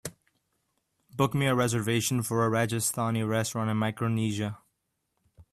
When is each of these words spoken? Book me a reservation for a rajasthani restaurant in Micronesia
Book 1.15 1.35
me 1.35 1.45
a 1.45 1.53
reservation 1.53 2.23
for 2.23 2.43
a 2.43 2.49
rajasthani 2.49 3.21
restaurant 3.29 3.69
in 3.69 3.77
Micronesia 3.77 4.57